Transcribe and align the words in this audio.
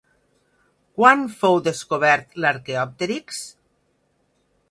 Quan 1.01 1.25
fou 1.41 1.59
descobert 1.67 2.33
l'arqueòpterix? 2.45 3.45